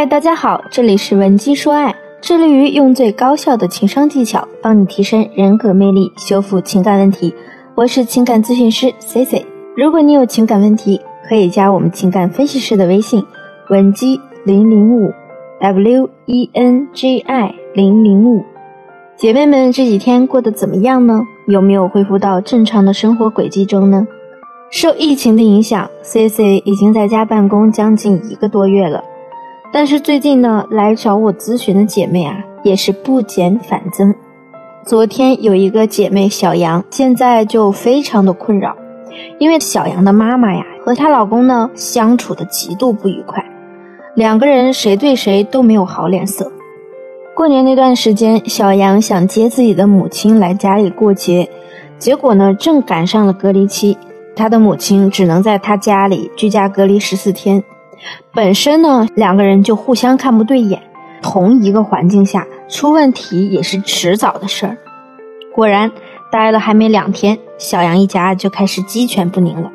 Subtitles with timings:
[0.00, 7.34] 嗨，大家好，这里是文姬说爱，致力于用最高效的情商技巧帮你提升人格魅力，修复情感问题。
[7.74, 9.44] 我是情感咨询师 C C。
[9.76, 13.22] 如果你有情感问题，可以加我们情感分析师的微信
[13.68, 15.12] 文姬零零五
[15.60, 18.42] W E N G I 零零五。
[19.18, 21.20] 姐妹们这几天过得怎么样呢？
[21.46, 24.06] 有没有恢复到正常的生活轨迹中呢？
[24.70, 29.04] 受疫情的影响，C C 已经在家办公将近一个多月了。
[29.72, 34.12] 但是最近呢，来找我咨询的姐妹啊，也是不减反增。
[34.84, 38.76] 昨天有一个姐妹小杨，现在就非常的困扰，
[39.38, 43.44] 因为小杨的妈妈呀和她老公呢相处的极度不愉快，
[44.16, 46.50] 两个人谁对谁都没有好脸色。
[47.36, 51.48] 过年那段时间，小杨想接自己的母亲来家里过节，
[51.96, 53.96] 结果呢正赶上了隔离期，
[54.34, 57.62] 他的母亲只能在他家里居家隔离十四天。
[58.32, 60.82] 本身呢，两个人就互相看不对眼，
[61.22, 64.76] 同一个环境下出问题也是迟早的事儿。
[65.54, 65.90] 果然，
[66.30, 69.70] 待了还没两天，小杨一家就开始鸡犬不宁了。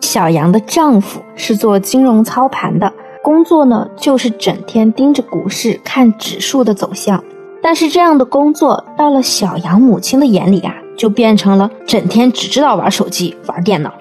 [0.00, 7.24] 小杨的丈夫是做金融操盘的，工作呢就是整天盯着股市看指数的走向。
[7.62, 13.92] 但是这样的工作到了小杨母亲的眼里啊，就变成了整天只知道玩手机、玩电脑。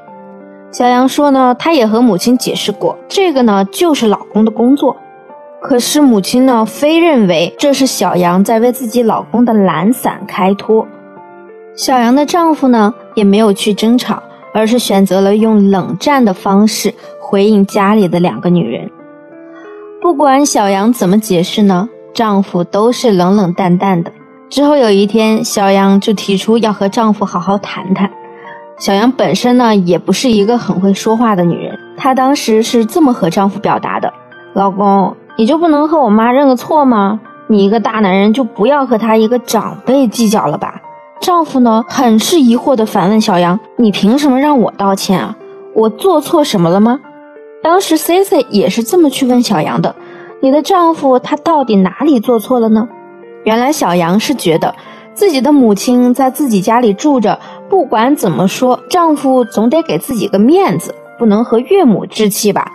[0.77, 4.97] 小杨说呢，他也和母亲解释过，这个呢就是老公的工作。
[5.61, 10.85] 可是母亲呢，非认为这是小杨在为自己老公的懒散开脱。
[11.77, 14.21] 小杨的丈夫呢，也没有去争吵，
[14.53, 18.91] 而是选择了用冷战的方式回应家里的两个女人。
[20.01, 24.11] 不管小杨怎么解释呢，丈夫都是冷冷淡淡的。
[24.49, 28.11] 之后有一天，小杨就提出要和丈夫好好谈谈。
[28.77, 31.79] 小杨本身呢，也不是一个很会说话的女人。
[31.95, 34.13] 她当时是这么和丈夫表达的
[34.53, 37.21] ：“老公，你就不能和我妈认个错吗？
[37.47, 40.81] 你一个大男人，就不要和她一个长辈计较了吧？”
[41.21, 45.37] 丈夫呢，很是疑惑地反问小杨：“你凭什么让我道歉啊？
[45.73, 46.99] 我做错什么了吗？”
[47.63, 49.95] 当时 C C 也是这么去问小杨的
[50.41, 52.89] ：“你的丈夫他到底哪里做错了呢？”
[53.45, 54.75] 原来小杨是觉得
[55.13, 57.39] 自己的母亲在自己家里住着。
[57.69, 62.71] 不管怎么说，丈夫总得给自己个面子，不能和岳母置气吧？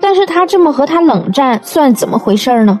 [0.00, 2.80] 但是她这么和她冷战，算怎么回事呢？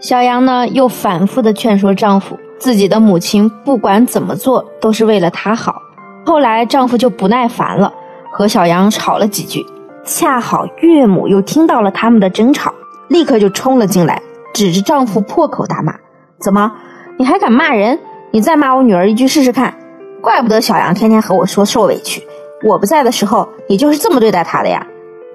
[0.00, 5.82] 小杨呢，又反复的劝说丈夫，自己的母亲不管怎么做都是为了他好。
[6.24, 7.92] 后来丈夫就不耐烦了，
[8.30, 9.64] 和小杨吵了几句，
[10.04, 12.72] 恰好岳母又听到了他们的争吵，
[13.08, 14.22] 立刻就冲了进来，
[14.54, 15.94] 指着丈夫破口大骂
[16.40, 16.72] ：“怎么，
[17.18, 17.98] 你还敢骂人？
[18.30, 19.74] 你再骂我女儿一句试试看！”
[20.24, 22.26] 怪不得小杨天天和我说受委屈，
[22.64, 24.84] 我不在的时候，你就是这么对待他的呀。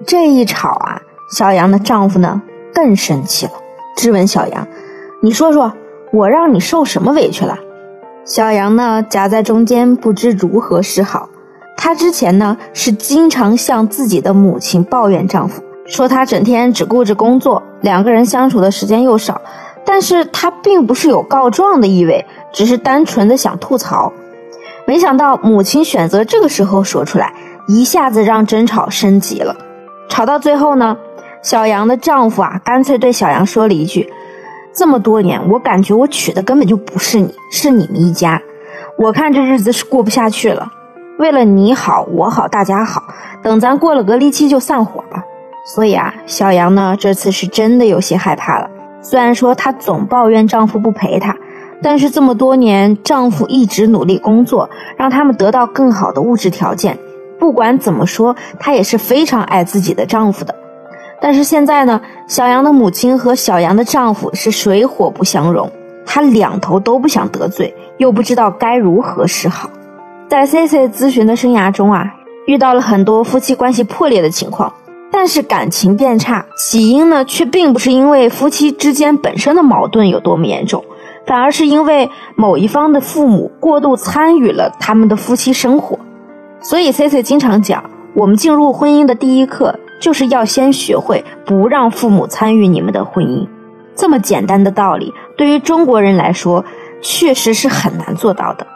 [0.04, 2.42] 这一吵啊，小杨的丈夫呢
[2.74, 3.52] 更生气了，
[3.96, 4.66] 质问小杨
[5.22, 5.72] ：“你说说，
[6.12, 7.56] 我让你受什么委屈了？”
[8.26, 11.28] 小杨呢夹在中间，不知如何是好。
[11.76, 19.40] 她之前呢是经常向自己的母亲抱怨丈夫，说他整天只顾着工作，两个人相处的时间又少。
[19.82, 24.12] 但是她并不是有告状的意味，只是单纯的想吐槽。
[24.90, 27.32] 没想到母亲选择这个时候说出来，
[27.68, 29.54] 一下子让争吵升级了。
[30.08, 30.96] 吵到最后呢，
[31.44, 34.12] 小杨的丈夫啊，干脆对小杨说了一句
[34.74, 38.42] ：“这么多年，我感觉我娶的根本就不是你，是你们一家。
[38.98, 40.68] 我看这日子是过不下去了。
[41.20, 43.00] 为了你好，我好，大家好，
[43.44, 45.22] 等咱过了隔离期就散伙吧。”
[45.72, 48.68] 所以啊，小杨呢，这次是真的有些害怕了。
[49.00, 51.36] 虽然说她总抱怨丈夫不陪她。
[51.82, 56.98] 但是这么多年，丈夫一直努力工作，让他们得到更好的物质条件。
[57.38, 60.54] 不管怎么说，她也是非常爱自己的丈夫的。
[61.22, 65.70] 但是现在呢，小杨的母亲和小杨的丈夫是水火不相容，
[66.04, 69.70] 她两头都不想得罪，又不知道该如何是好。
[70.28, 72.14] 在 C C 咨询的生涯中啊，
[72.46, 74.74] 遇到了很多夫妻关系破裂的情况，
[75.10, 80.84] 但是感情变差起因呢，却并不是因为夫妻之间本身的矛盾有多么严重。
[81.26, 85.98] 反而是因为某一方的父母过度参与了他们的夫妻生活，
[86.60, 87.84] 所以 C C 经常讲，
[88.14, 93.46] 我们进入婚姻的第一课就是要先学会不让父母参与你们的婚姻。
[93.94, 96.64] 这么简单的道理，对于中国人来说，
[97.02, 98.66] 确实是很难做到的。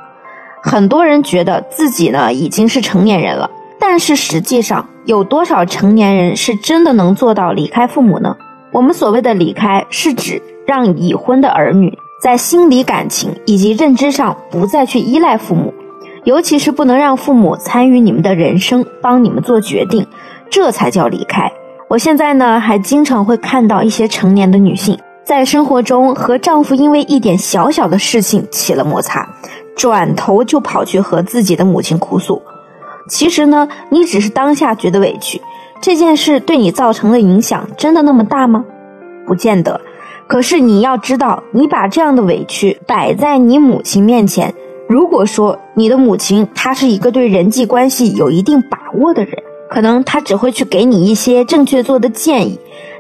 [0.63, 3.51] 很多人觉得自己呢已经是成年人了，
[3.81, 8.37] 但是实际上有多少成年人是真的能做到离开父母呢？
[8.71, 11.99] 我们所谓的离开，是指让已婚的儿女。
[12.25, 15.75] 在心理、感情以及认知上不再去依赖父母，
[16.25, 20.07] 尤其是不能让父母参与你们的人生，帮你们做决定，
[20.49, 21.53] 这才叫离开。
[21.87, 29.29] 我现在呢，还经常会看到一些成年的女性在生活中和丈夫因为一点小小的事情起了摩擦，
[29.77, 32.41] 转头就跑去和自己的母亲哭诉。
[33.07, 35.43] 其实呢，你只是当下觉得委屈，
[35.83, 38.65] 这件事对你造成的影响真的那么大吗？
[39.27, 39.79] 不见得。
[40.27, 44.55] 可是你要知道，你把这样的委屈摆在你母亲面前，
[44.89, 52.59] 如果说你的母亲她是一个对人际关系有一定把握的人，可能她只会去给你一些正确做的建议；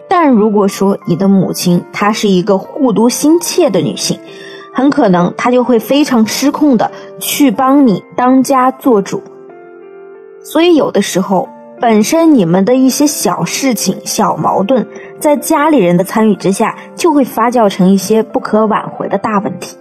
[0.09, 4.19] 但如果说你的母亲她是一个护犊心切的女性，
[4.73, 9.23] 很可能她就会非常失控的去帮你当家做主。
[10.43, 11.49] 所以，有的时候，
[11.81, 14.87] 本身你们的一些小事情、小矛盾，
[15.25, 19.75] 在家里人的参与之下，就会发酵成一些不可挽回的大问题。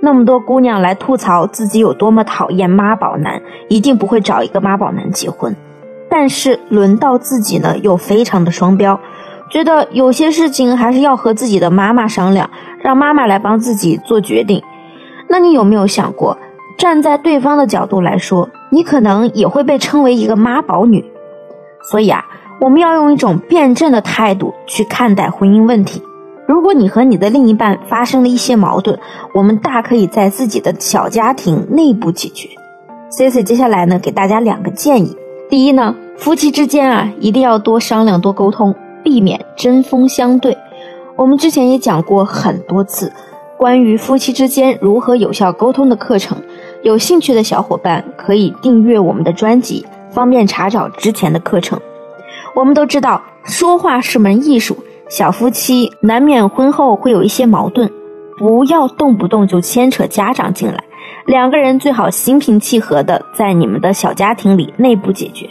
[0.00, 5.56] 那么多姑娘来吐槽自己有多么讨厌妈宝男，一定不会找一个妈宝男结婚。
[6.08, 9.00] 但是轮到自己呢，又非常的双标，
[9.50, 12.48] 觉得有些事情还是要和自己的妈妈商量，
[12.80, 14.62] 让妈妈来帮自己做决定。
[15.26, 16.38] 那你有没有想过，
[16.78, 18.48] 站在对方的角度来说？
[18.70, 21.04] 你可能也会被称为一个妈宝女，
[21.90, 22.24] 所以啊，
[22.60, 26.02] 我们要用一种辩证的态度去看待婚姻问题。
[26.46, 28.98] 如果你和你的另一半发生了一些矛盾，
[29.34, 32.48] 我们大可以在自己的小家庭内部解决。
[33.10, 35.16] C C 接下来呢，给大家两个建议。
[35.48, 40.56] 第一呢，夫妻之间啊，一定要多商量、多沟通，避免针锋相对。
[41.16, 43.12] 我们之前也讲过很多次。
[43.56, 46.36] 关于夫妻之间如何有效沟通的课程，
[46.82, 51.80] 有兴趣的小伙伴可以订阅我们的专辑，方便查找之前的课程。
[52.54, 54.78] 我们都知道，说话是门艺术，
[55.08, 57.90] 小夫妻难免婚后会有一些矛盾，
[58.38, 60.84] 不要动不动就牵扯家长进来，
[61.26, 65.50] 两个人最好心平气和的在你们的小家庭里内部解决。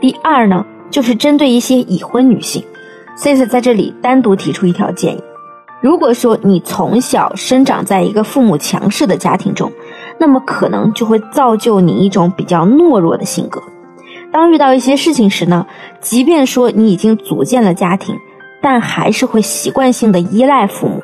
[0.00, 2.62] 第二呢，就是针对一些已婚女性
[3.16, 5.22] ，C C 在这里单独提出一条建议。
[5.80, 9.72] 如果说你从小生长在一个父母强势的家庭中，
[10.18, 13.62] 那么可能就会造就你一种比较懦弱的性格。
[14.32, 15.66] 当遇到一些事情时呢，
[16.00, 18.16] 即便说你已经组建了家庭，
[18.62, 21.02] 但还是会习惯性的依赖父母。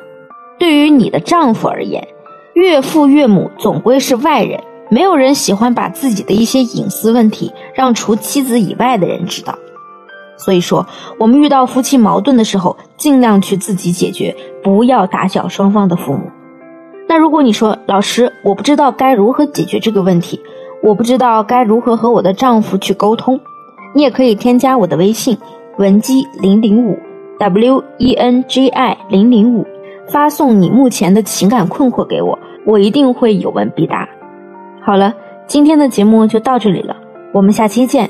[0.59, 2.07] 对于你的丈夫而言，
[2.53, 9.59] 岳父岳母总归是外人，没有人喜欢把自己的一些隐私问题让除妻子以外的人知道。
[10.37, 10.87] 所以说，
[11.19, 16.31] 我们遇到夫妻矛盾的时候，尽量去自己解决，不要打搅双方的父母。
[17.09, 20.41] 那如果你说老师，我不知道该如何解决这个问题，
[20.81, 23.39] 我不知道该如何和我的丈夫去沟通，
[23.93, 25.37] 你也可以添加我的微信
[25.77, 26.97] 文姬零零五
[27.39, 29.65] w e n g i 零零五，
[30.09, 34.07] 发送你目前的情感困惑给我，我一定会有问必答。
[34.81, 35.13] 好了，
[35.47, 36.95] 今天的节目就到这里了，
[37.33, 38.09] 我们下期见，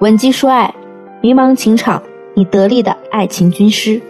[0.00, 0.74] 文姬说爱。
[1.20, 2.00] 迷茫情场，
[2.34, 4.00] 你得力的爱情军师。